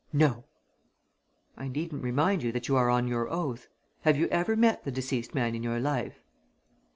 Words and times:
"No!" 0.13 0.45
"I 1.55 1.67
needn't 1.67 2.01
remind 2.01 2.41
you 2.41 2.51
that 2.53 2.67
you 2.67 2.75
are 2.75 2.89
on 2.89 3.07
your 3.07 3.29
oath. 3.29 3.67
Have 4.01 4.17
you 4.17 4.27
ever 4.29 4.55
met 4.55 4.83
the 4.83 4.91
deceased 4.91 5.35
man 5.35 5.53
in 5.53 5.61
your 5.61 5.79
life?" 5.79 6.23